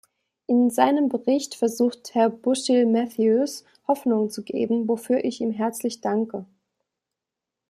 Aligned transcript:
In 0.47 0.71
seinem 0.71 1.09
Bericht 1.09 1.53
versucht 1.53 2.15
Herr 2.15 2.31
Bushill-Matthews, 2.31 3.65
Hoffnung 3.87 4.31
zu 4.31 4.41
geben, 4.41 4.87
wofür 4.87 5.23
ich 5.23 5.41
ihm 5.41 5.51
herzlich 5.51 6.01
danke. 6.01 6.45